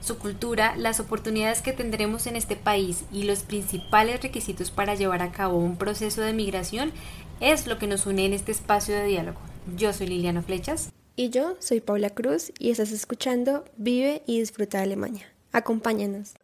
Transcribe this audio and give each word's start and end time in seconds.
Su 0.00 0.18
cultura, 0.18 0.74
las 0.76 0.98
oportunidades 0.98 1.60
que 1.60 1.72
tendremos 1.72 2.26
en 2.26 2.34
este 2.34 2.56
país 2.56 3.04
y 3.12 3.24
los 3.24 3.40
principales 3.42 4.22
requisitos 4.22 4.70
para 4.70 4.94
llevar 4.94 5.22
a 5.22 5.30
cabo 5.30 5.58
un 5.58 5.76
proceso 5.76 6.22
de 6.22 6.32
migración 6.32 6.92
es 7.40 7.66
lo 7.66 7.78
que 7.78 7.86
nos 7.86 8.06
une 8.06 8.24
en 8.24 8.32
este 8.32 8.50
espacio 8.50 8.94
de 8.94 9.04
diálogo. 9.04 9.38
Yo 9.76 9.92
soy 9.92 10.06
Liliana 10.06 10.42
Flechas. 10.42 10.90
Y 11.16 11.28
yo 11.28 11.56
soy 11.58 11.80
Paula 11.80 12.10
Cruz 12.10 12.50
y 12.58 12.70
estás 12.70 12.92
escuchando 12.92 13.64
Vive 13.76 14.22
y 14.26 14.40
Disfruta 14.40 14.78
de 14.78 14.84
Alemania. 14.84 15.26
Acompáñanos. 15.52 16.34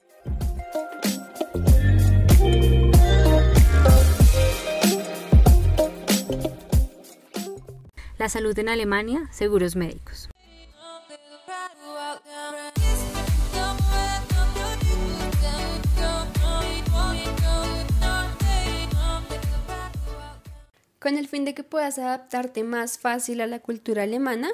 La 8.19 8.29
salud 8.29 8.59
en 8.59 8.69
Alemania, 8.69 9.29
seguros 9.31 9.77
médicos. 9.77 10.29
Con 21.07 21.17
el 21.17 21.29
fin 21.29 21.45
de 21.45 21.55
que 21.55 21.63
puedas 21.63 22.01
adaptarte 22.01 22.65
más 22.65 22.99
fácil 22.99 23.41
a 23.41 23.47
la 23.47 23.61
cultura 23.61 24.03
alemana, 24.03 24.51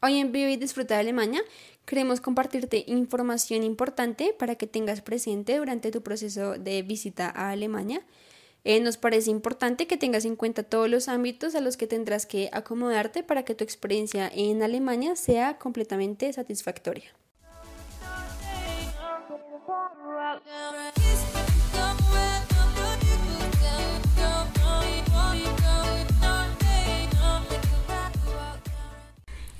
hoy 0.00 0.20
en 0.20 0.30
Vive 0.30 0.52
y 0.52 0.56
Disfruta 0.56 0.94
de 0.94 1.00
Alemania 1.00 1.42
queremos 1.84 2.20
compartirte 2.20 2.84
información 2.86 3.64
importante 3.64 4.32
para 4.38 4.54
que 4.54 4.68
tengas 4.68 5.00
presente 5.00 5.58
durante 5.58 5.90
tu 5.90 6.00
proceso 6.00 6.52
de 6.52 6.82
visita 6.82 7.28
a 7.28 7.50
Alemania 7.50 8.02
eh, 8.62 8.78
nos 8.78 8.98
parece 8.98 9.32
importante 9.32 9.88
que 9.88 9.96
tengas 9.96 10.24
en 10.26 10.36
cuenta 10.36 10.62
todos 10.62 10.88
los 10.88 11.08
ámbitos 11.08 11.56
a 11.56 11.60
los 11.60 11.76
que 11.76 11.88
tendrás 11.88 12.24
que 12.24 12.50
acomodarte 12.52 13.24
para 13.24 13.44
que 13.44 13.56
tu 13.56 13.64
experiencia 13.64 14.30
en 14.32 14.62
Alemania 14.62 15.16
sea 15.16 15.58
completamente 15.58 16.32
satisfactoria. 16.32 17.10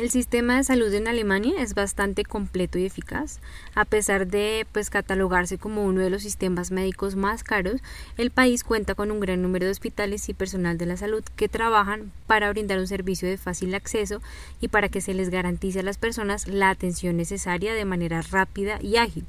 El 0.01 0.09
sistema 0.09 0.57
de 0.57 0.65
salud 0.65 0.95
en 0.95 1.09
Alemania 1.09 1.61
es 1.61 1.75
bastante 1.75 2.25
completo 2.25 2.79
y 2.79 2.87
eficaz. 2.87 3.39
A 3.75 3.85
pesar 3.85 4.27
de 4.27 4.67
pues, 4.73 4.89
catalogarse 4.89 5.59
como 5.59 5.85
uno 5.85 6.01
de 6.01 6.09
los 6.09 6.23
sistemas 6.23 6.71
médicos 6.71 7.17
más 7.17 7.45
caros, 7.45 7.83
el 8.17 8.31
país 8.31 8.65
cuenta 8.65 8.95
con 8.95 9.11
un 9.11 9.21
gran 9.21 9.43
número 9.43 9.67
de 9.67 9.73
hospitales 9.73 10.27
y 10.31 10.33
personal 10.33 10.79
de 10.79 10.87
la 10.87 10.97
salud 10.97 11.23
que 11.37 11.51
trabajan 11.51 12.13
para 12.27 12.49
brindar 12.49 12.79
un 12.79 12.87
servicio 12.87 13.29
de 13.29 13.37
fácil 13.37 13.75
acceso 13.75 14.23
y 14.59 14.69
para 14.69 14.89
que 14.89 15.03
se 15.03 15.13
les 15.13 15.29
garantice 15.29 15.81
a 15.81 15.83
las 15.83 15.99
personas 15.99 16.49
la 16.49 16.71
atención 16.71 17.19
necesaria 17.19 17.75
de 17.75 17.85
manera 17.85 18.23
rápida 18.23 18.79
y 18.81 18.97
ágil. 18.97 19.27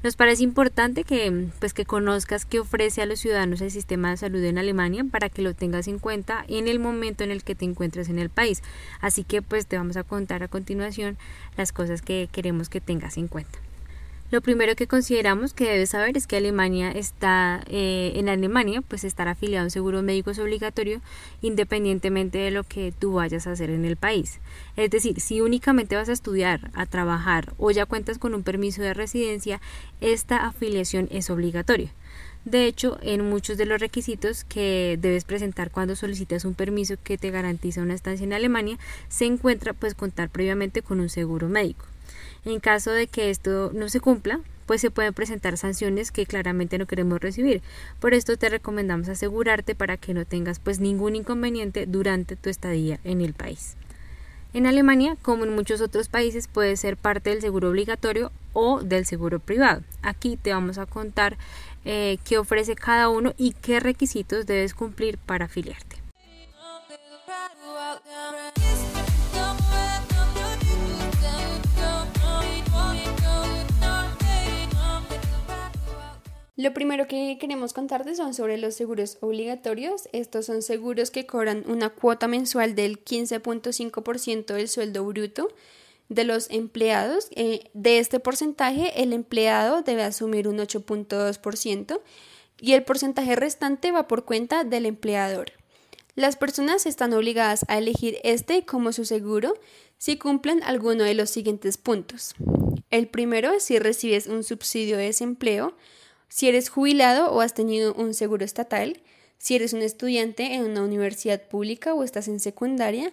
Nos 0.00 0.14
parece 0.14 0.44
importante 0.44 1.02
que, 1.02 1.48
pues, 1.58 1.74
que 1.74 1.84
conozcas 1.84 2.44
qué 2.44 2.60
ofrece 2.60 3.02
a 3.02 3.06
los 3.06 3.18
ciudadanos 3.18 3.60
el 3.60 3.72
sistema 3.72 4.10
de 4.10 4.16
salud 4.16 4.42
en 4.44 4.56
Alemania 4.56 5.04
para 5.10 5.28
que 5.28 5.42
lo 5.42 5.54
tengas 5.54 5.88
en 5.88 5.98
cuenta 5.98 6.44
en 6.46 6.68
el 6.68 6.78
momento 6.78 7.24
en 7.24 7.32
el 7.32 7.42
que 7.42 7.56
te 7.56 7.64
encuentres 7.64 8.08
en 8.08 8.20
el 8.20 8.30
país. 8.30 8.62
Así 9.00 9.24
que 9.24 9.42
pues 9.42 9.66
te 9.66 9.76
vamos 9.76 9.96
a 9.96 10.04
contar 10.04 10.44
a 10.44 10.48
continuación 10.48 11.18
las 11.56 11.72
cosas 11.72 12.00
que 12.00 12.28
queremos 12.30 12.68
que 12.68 12.80
tengas 12.80 13.16
en 13.16 13.26
cuenta. 13.26 13.58
Lo 14.30 14.42
primero 14.42 14.76
que 14.76 14.86
consideramos 14.86 15.54
que 15.54 15.64
debes 15.64 15.88
saber 15.88 16.18
es 16.18 16.26
que 16.26 16.36
Alemania 16.36 16.90
está, 16.90 17.64
eh, 17.66 18.12
en 18.16 18.28
Alemania, 18.28 18.82
pues 18.82 19.04
estar 19.04 19.26
afiliado 19.26 19.62
a 19.62 19.64
un 19.64 19.70
seguro 19.70 20.02
médico 20.02 20.30
es 20.30 20.38
obligatorio 20.38 21.00
independientemente 21.40 22.36
de 22.36 22.50
lo 22.50 22.62
que 22.62 22.92
tú 22.92 23.14
vayas 23.14 23.46
a 23.46 23.52
hacer 23.52 23.70
en 23.70 23.86
el 23.86 23.96
país. 23.96 24.38
Es 24.76 24.90
decir, 24.90 25.22
si 25.22 25.40
únicamente 25.40 25.96
vas 25.96 26.10
a 26.10 26.12
estudiar, 26.12 26.70
a 26.74 26.84
trabajar 26.84 27.54
o 27.56 27.70
ya 27.70 27.86
cuentas 27.86 28.18
con 28.18 28.34
un 28.34 28.42
permiso 28.42 28.82
de 28.82 28.92
residencia, 28.92 29.62
esta 30.02 30.46
afiliación 30.46 31.08
es 31.10 31.30
obligatoria. 31.30 31.90
De 32.44 32.66
hecho, 32.66 32.98
en 33.00 33.30
muchos 33.30 33.56
de 33.56 33.64
los 33.64 33.80
requisitos 33.80 34.44
que 34.44 34.98
debes 35.00 35.24
presentar 35.24 35.70
cuando 35.70 35.96
solicitas 35.96 36.44
un 36.44 36.52
permiso 36.52 36.96
que 37.02 37.16
te 37.16 37.30
garantiza 37.30 37.80
una 37.80 37.94
estancia 37.94 38.24
en 38.24 38.34
Alemania, 38.34 38.78
se 39.08 39.24
encuentra 39.24 39.72
pues 39.72 39.94
contar 39.94 40.28
previamente 40.28 40.82
con 40.82 41.00
un 41.00 41.08
seguro 41.08 41.48
médico. 41.48 41.86
En 42.44 42.60
caso 42.60 42.90
de 42.90 43.06
que 43.06 43.30
esto 43.30 43.70
no 43.74 43.88
se 43.88 44.00
cumpla, 44.00 44.40
pues 44.66 44.82
se 44.82 44.90
pueden 44.90 45.14
presentar 45.14 45.56
sanciones 45.56 46.12
que 46.12 46.26
claramente 46.26 46.76
no 46.76 46.86
queremos 46.86 47.20
recibir. 47.20 47.62
Por 48.00 48.12
esto 48.12 48.36
te 48.36 48.50
recomendamos 48.50 49.08
asegurarte 49.08 49.74
para 49.74 49.96
que 49.96 50.12
no 50.12 50.26
tengas 50.26 50.58
pues 50.58 50.78
ningún 50.78 51.16
inconveniente 51.16 51.86
durante 51.86 52.36
tu 52.36 52.50
estadía 52.50 53.00
en 53.02 53.22
el 53.22 53.32
país. 53.32 53.76
En 54.54 54.66
Alemania, 54.66 55.16
como 55.22 55.44
en 55.44 55.54
muchos 55.54 55.80
otros 55.80 56.08
países, 56.08 56.48
puede 56.48 56.76
ser 56.76 56.96
parte 56.96 57.30
del 57.30 57.40
seguro 57.40 57.70
obligatorio 57.70 58.32
o 58.52 58.80
del 58.82 59.06
seguro 59.06 59.40
privado. 59.40 59.82
Aquí 60.02 60.36
te 60.36 60.52
vamos 60.52 60.78
a 60.78 60.86
contar 60.86 61.36
eh, 61.84 62.18
qué 62.24 62.38
ofrece 62.38 62.74
cada 62.74 63.08
uno 63.08 63.34
y 63.36 63.52
qué 63.52 63.80
requisitos 63.80 64.46
debes 64.46 64.74
cumplir 64.74 65.16
para 65.18 65.46
afiliarte. 65.46 65.96
Lo 76.58 76.74
primero 76.74 77.06
que 77.06 77.38
queremos 77.38 77.72
contarte 77.72 78.16
son 78.16 78.34
sobre 78.34 78.58
los 78.58 78.74
seguros 78.74 79.18
obligatorios. 79.20 80.08
Estos 80.12 80.46
son 80.46 80.60
seguros 80.60 81.12
que 81.12 81.24
cobran 81.24 81.62
una 81.68 81.90
cuota 81.90 82.26
mensual 82.26 82.74
del 82.74 83.04
15.5% 83.04 84.54
del 84.54 84.68
sueldo 84.68 85.04
bruto 85.04 85.50
de 86.08 86.24
los 86.24 86.50
empleados. 86.50 87.28
Eh, 87.36 87.70
de 87.74 88.00
este 88.00 88.18
porcentaje, 88.18 89.04
el 89.04 89.12
empleado 89.12 89.82
debe 89.82 90.02
asumir 90.02 90.48
un 90.48 90.58
8.2% 90.58 92.00
y 92.60 92.72
el 92.72 92.82
porcentaje 92.82 93.36
restante 93.36 93.92
va 93.92 94.08
por 94.08 94.24
cuenta 94.24 94.64
del 94.64 94.86
empleador. 94.86 95.52
Las 96.16 96.34
personas 96.34 96.86
están 96.86 97.12
obligadas 97.12 97.64
a 97.68 97.78
elegir 97.78 98.18
este 98.24 98.66
como 98.66 98.92
su 98.92 99.04
seguro 99.04 99.54
si 99.96 100.18
cumplen 100.18 100.64
alguno 100.64 101.04
de 101.04 101.14
los 101.14 101.30
siguientes 101.30 101.78
puntos. 101.78 102.34
El 102.90 103.06
primero 103.06 103.52
es 103.52 103.62
si 103.62 103.78
recibes 103.78 104.26
un 104.26 104.42
subsidio 104.42 104.96
de 104.96 105.04
desempleo 105.04 105.76
si 106.28 106.48
eres 106.48 106.68
jubilado 106.68 107.32
o 107.32 107.40
has 107.40 107.54
tenido 107.54 107.94
un 107.94 108.14
seguro 108.14 108.44
estatal, 108.44 109.00
si 109.38 109.54
eres 109.54 109.72
un 109.72 109.82
estudiante 109.82 110.54
en 110.54 110.64
una 110.64 110.82
universidad 110.82 111.42
pública 111.42 111.94
o 111.94 112.02
estás 112.02 112.28
en 112.28 112.40
secundaria, 112.40 113.12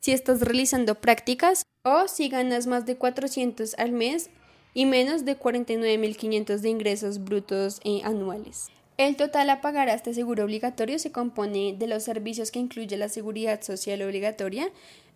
si 0.00 0.12
estás 0.12 0.40
realizando 0.40 0.96
prácticas 0.96 1.62
o 1.84 2.08
si 2.08 2.28
ganas 2.28 2.66
más 2.66 2.86
de 2.86 2.96
400 2.96 3.74
al 3.78 3.92
mes 3.92 4.30
y 4.74 4.86
menos 4.86 5.24
de 5.24 5.38
49.500 5.38 6.58
de 6.58 6.68
ingresos 6.68 7.24
brutos 7.24 7.80
eh, 7.84 8.00
anuales. 8.04 8.68
El 8.98 9.16
total 9.16 9.50
a 9.50 9.60
pagar 9.60 9.88
a 9.88 9.94
este 9.94 10.14
seguro 10.14 10.44
obligatorio 10.44 10.98
se 10.98 11.12
compone 11.12 11.74
de 11.78 11.86
los 11.86 12.02
servicios 12.02 12.50
que 12.50 12.58
incluye 12.58 12.96
la 12.96 13.08
seguridad 13.08 13.62
social 13.62 14.02
obligatoria. 14.02 14.70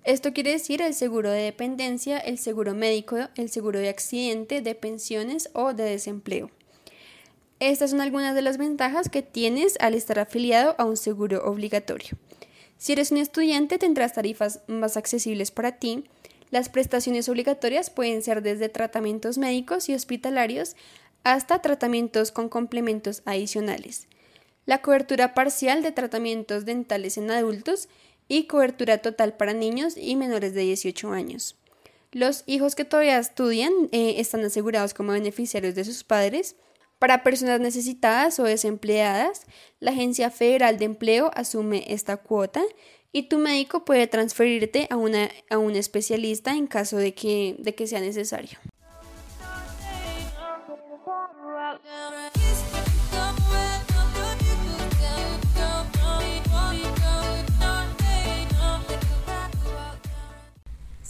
Esto 0.04 0.32
quiere 0.32 0.52
decir 0.52 0.82
el 0.82 0.94
seguro 0.94 1.30
de 1.30 1.42
dependencia, 1.42 2.18
el 2.18 2.38
seguro 2.38 2.74
médico, 2.74 3.16
el 3.36 3.50
seguro 3.50 3.78
de 3.78 3.88
accidente, 3.88 4.60
de 4.60 4.74
pensiones 4.74 5.50
o 5.52 5.74
de 5.74 5.84
desempleo. 5.84 6.50
Estas 7.59 7.91
son 7.91 8.03
algunas 8.03 8.34
de 8.34 8.43
las 8.43 8.59
ventajas 8.59 9.09
que 9.09 9.22
tienes 9.22 9.77
al 9.81 9.94
estar 9.94 10.19
afiliado 10.19 10.75
a 10.78 10.84
un 10.84 10.97
seguro 10.97 11.43
obligatorio. 11.44 12.19
Si 12.76 12.93
eres 12.93 13.11
un 13.11 13.17
estudiante 13.17 13.79
tendrás 13.79 14.12
tarifas 14.12 14.61
más 14.67 14.97
accesibles 14.99 15.50
para 15.50 15.73
ti. 15.73 16.05
Las 16.50 16.69
prestaciones 16.69 17.29
obligatorias 17.29 17.88
pueden 17.88 18.23
ser 18.23 18.43
desde 18.43 18.69
tratamientos 18.69 19.38
médicos 19.38 19.88
y 19.88 19.94
hospitalarios 19.94 20.76
hasta 21.25 21.62
tratamientos 21.62 22.31
con 22.31 22.49
complementos 22.49 23.23
adicionales. 23.25 24.06
La 24.67 24.82
cobertura 24.82 25.32
parcial 25.32 25.82
de 25.82 25.93
tratamientos 25.93 26.64
dentales 26.64 27.17
en 27.17 27.31
adultos 27.31 27.88
y 28.29 28.44
cobertura 28.44 28.99
total 28.99 29.37
para 29.37 29.55
niños 29.55 29.97
y 29.97 30.14
menores 30.17 30.55
de 30.55 30.62
18 30.62 31.11
años. 31.11 31.56
Los 32.12 32.44
hijos 32.47 32.75
que 32.75 32.85
todavía 32.85 33.19
estudian 33.19 33.73
eh, 33.93 34.17
están 34.19 34.44
asegurados 34.44 34.94
como 34.94 35.12
beneficiarios 35.12 35.75
de 35.75 35.85
sus 35.85 36.05
padres 36.05 36.56
para 36.98 37.22
personas 37.22 37.60
necesitadas 37.60 38.38
o 38.38 38.44
desempleadas, 38.44 39.46
la 39.81 39.90
Agencia 39.90 40.31
Federal 40.31 40.78
de 40.78 40.87
Empleo 40.87 41.31
asume 41.34 41.84
esta 41.88 42.16
cuota 42.16 42.62
y 43.12 43.25
tu 43.25 43.38
médico 43.38 43.84
puede 43.84 44.06
transferirte 44.06 44.88
a, 44.90 44.96
una, 44.96 45.31
a 45.50 45.58
un 45.58 45.76
especialista 45.76 46.52
en 46.52 46.66
caso 46.66 46.96
de 46.96 47.14
que, 47.14 47.56
de 47.58 47.75
que 47.75 47.87
sea 47.87 48.00
necesario. 48.00 48.58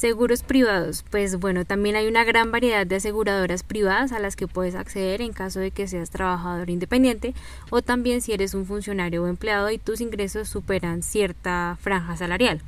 Seguros 0.07 0.45
privados. 0.45 1.05
Pues 1.11 1.35
bueno, 1.35 1.65
también 1.65 1.97
hay 1.97 2.07
una 2.07 2.23
gran 2.23 2.53
variedad 2.53 2.87
de 2.87 2.95
aseguradoras 2.95 3.65
privadas 3.65 4.13
a 4.13 4.21
las 4.21 4.37
que 4.37 4.47
puedes 4.47 4.77
acceder 4.77 5.21
en 5.21 5.33
caso 5.33 5.59
de 5.59 5.73
que 5.73 5.89
seas 5.89 6.11
trabajador 6.11 6.71
independiente 6.71 7.35
o 7.71 7.83
también 7.83 8.21
si 8.21 8.33
eres 8.33 8.55
un 8.55 8.67
funcionario 8.67 9.25
o 9.25 9.27
empleado 9.27 9.69
y 9.69 9.79
tus 9.79 10.01
ingresos 10.01 10.49
superan 10.49 11.03
cierta 11.03 11.77
franja 11.81 12.17
salarial. 12.17 12.63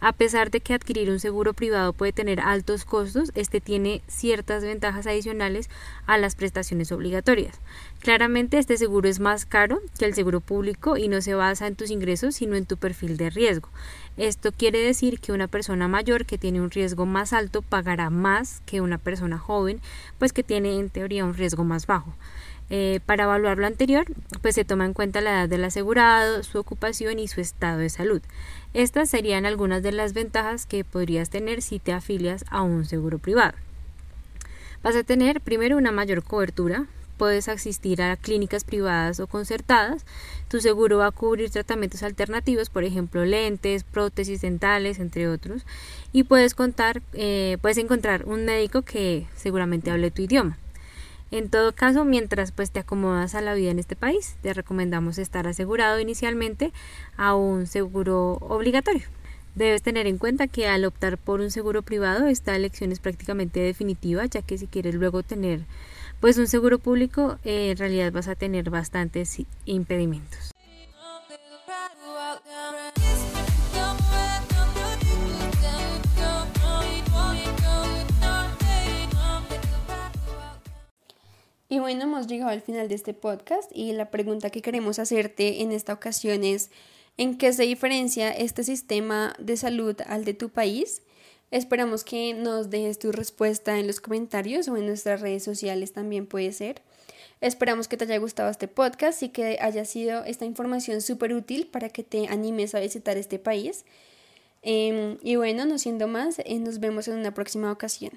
A 0.00 0.12
pesar 0.12 0.50
de 0.50 0.60
que 0.60 0.74
adquirir 0.74 1.10
un 1.10 1.20
seguro 1.20 1.54
privado 1.54 1.94
puede 1.94 2.12
tener 2.12 2.40
altos 2.40 2.84
costos, 2.84 3.32
este 3.34 3.60
tiene 3.60 4.02
ciertas 4.06 4.62
ventajas 4.62 5.06
adicionales 5.06 5.70
a 6.06 6.18
las 6.18 6.34
prestaciones 6.34 6.92
obligatorias. 6.92 7.58
Claramente 8.00 8.58
este 8.58 8.76
seguro 8.76 9.08
es 9.08 9.20
más 9.20 9.46
caro 9.46 9.80
que 9.98 10.04
el 10.04 10.14
seguro 10.14 10.40
público 10.40 10.98
y 10.98 11.08
no 11.08 11.22
se 11.22 11.34
basa 11.34 11.66
en 11.66 11.76
tus 11.76 11.90
ingresos 11.90 12.34
sino 12.34 12.56
en 12.56 12.66
tu 12.66 12.76
perfil 12.76 13.16
de 13.16 13.30
riesgo. 13.30 13.70
Esto 14.16 14.52
quiere 14.52 14.78
decir 14.78 15.18
que 15.18 15.32
una 15.32 15.48
persona 15.48 15.88
mayor 15.88 16.24
que 16.24 16.38
tiene 16.38 16.60
un 16.60 16.70
riesgo 16.70 17.04
más 17.04 17.32
alto 17.32 17.62
pagará 17.62 18.10
más 18.10 18.62
que 18.64 18.80
una 18.80 18.98
persona 18.98 19.38
joven, 19.38 19.80
pues 20.18 20.32
que 20.32 20.44
tiene 20.44 20.78
en 20.78 20.88
teoría 20.88 21.24
un 21.24 21.34
riesgo 21.34 21.64
más 21.64 21.86
bajo. 21.86 22.14
Eh, 22.70 23.00
para 23.04 23.24
evaluar 23.24 23.58
lo 23.58 23.66
anterior, 23.66 24.06
pues 24.40 24.54
se 24.54 24.64
toma 24.64 24.86
en 24.86 24.94
cuenta 24.94 25.20
la 25.20 25.32
edad 25.32 25.48
del 25.48 25.64
asegurado, 25.64 26.42
su 26.44 26.58
ocupación 26.58 27.18
y 27.18 27.28
su 27.28 27.40
estado 27.40 27.78
de 27.78 27.90
salud. 27.90 28.22
Estas 28.72 29.10
serían 29.10 29.46
algunas 29.46 29.82
de 29.82 29.92
las 29.92 30.14
ventajas 30.14 30.64
que 30.64 30.84
podrías 30.84 31.28
tener 31.28 31.60
si 31.60 31.78
te 31.78 31.92
afilias 31.92 32.44
a 32.50 32.62
un 32.62 32.84
seguro 32.84 33.18
privado. 33.18 33.54
Vas 34.82 34.96
a 34.96 35.02
tener 35.02 35.40
primero 35.40 35.76
una 35.76 35.92
mayor 35.92 36.22
cobertura, 36.22 36.86
puedes 37.16 37.48
asistir 37.48 38.02
a 38.02 38.16
clínicas 38.16 38.64
privadas 38.64 39.20
o 39.20 39.26
concertadas. 39.26 40.04
Tu 40.48 40.60
seguro 40.60 40.98
va 40.98 41.06
a 41.06 41.10
cubrir 41.10 41.50
tratamientos 41.50 42.02
alternativos, 42.02 42.70
por 42.70 42.84
ejemplo, 42.84 43.24
lentes, 43.24 43.84
prótesis 43.84 44.40
dentales, 44.40 44.98
entre 44.98 45.28
otros. 45.28 45.64
Y 46.12 46.24
puedes 46.24 46.54
contar, 46.54 47.02
eh, 47.12 47.58
puedes 47.60 47.78
encontrar 47.78 48.24
un 48.26 48.44
médico 48.44 48.82
que 48.82 49.26
seguramente 49.34 49.90
hable 49.90 50.10
tu 50.10 50.22
idioma. 50.22 50.58
En 51.30 51.48
todo 51.48 51.72
caso, 51.72 52.04
mientras 52.04 52.52
pues 52.52 52.70
te 52.70 52.80
acomodas 52.80 53.34
a 53.34 53.40
la 53.40 53.54
vida 53.54 53.70
en 53.70 53.78
este 53.78 53.96
país, 53.96 54.36
te 54.42 54.52
recomendamos 54.52 55.18
estar 55.18 55.46
asegurado 55.48 55.98
inicialmente 55.98 56.72
a 57.16 57.34
un 57.34 57.66
seguro 57.66 58.34
obligatorio. 58.40 59.02
Debes 59.54 59.82
tener 59.82 60.06
en 60.08 60.18
cuenta 60.18 60.48
que 60.48 60.66
al 60.66 60.84
optar 60.84 61.16
por 61.16 61.40
un 61.40 61.50
seguro 61.50 61.82
privado 61.82 62.26
esta 62.26 62.56
elección 62.56 62.90
es 62.90 62.98
prácticamente 62.98 63.60
definitiva, 63.60 64.24
ya 64.26 64.42
que 64.42 64.58
si 64.58 64.66
quieres 64.66 64.96
luego 64.96 65.22
tener 65.22 65.60
pues 66.20 66.38
un 66.38 66.46
seguro 66.46 66.78
público 66.78 67.38
eh, 67.44 67.70
en 67.70 67.76
realidad 67.76 68.12
vas 68.12 68.28
a 68.28 68.34
tener 68.34 68.70
bastantes 68.70 69.36
impedimentos. 69.64 70.54
Y 81.74 81.80
bueno, 81.80 82.04
hemos 82.04 82.28
llegado 82.28 82.52
al 82.52 82.62
final 82.62 82.86
de 82.86 82.94
este 82.94 83.14
podcast 83.14 83.68
y 83.74 83.92
la 83.94 84.10
pregunta 84.12 84.50
que 84.50 84.62
queremos 84.62 85.00
hacerte 85.00 85.60
en 85.60 85.72
esta 85.72 85.92
ocasión 85.92 86.44
es, 86.44 86.70
¿en 87.16 87.36
qué 87.36 87.52
se 87.52 87.64
diferencia 87.64 88.30
este 88.30 88.62
sistema 88.62 89.34
de 89.40 89.56
salud 89.56 89.96
al 90.06 90.24
de 90.24 90.34
tu 90.34 90.50
país? 90.50 91.02
Esperamos 91.54 92.02
que 92.02 92.34
nos 92.34 92.68
dejes 92.68 92.98
tu 92.98 93.12
respuesta 93.12 93.78
en 93.78 93.86
los 93.86 94.00
comentarios 94.00 94.66
o 94.66 94.76
en 94.76 94.86
nuestras 94.86 95.20
redes 95.20 95.44
sociales 95.44 95.92
también 95.92 96.26
puede 96.26 96.52
ser. 96.52 96.82
Esperamos 97.40 97.86
que 97.86 97.96
te 97.96 98.02
haya 98.02 98.18
gustado 98.18 98.50
este 98.50 98.66
podcast 98.66 99.22
y 99.22 99.28
que 99.28 99.58
haya 99.60 99.84
sido 99.84 100.24
esta 100.24 100.46
información 100.46 101.00
súper 101.00 101.32
útil 101.32 101.68
para 101.68 101.90
que 101.90 102.02
te 102.02 102.26
animes 102.26 102.74
a 102.74 102.80
visitar 102.80 103.16
este 103.18 103.38
país. 103.38 103.84
Em, 104.62 105.16
y 105.22 105.36
bueno, 105.36 105.64
no 105.64 105.78
siendo 105.78 106.08
más, 106.08 106.40
eh, 106.40 106.58
nos 106.58 106.80
vemos 106.80 107.06
en 107.06 107.14
una 107.18 107.32
próxima 107.34 107.70
ocasión. 107.70 108.10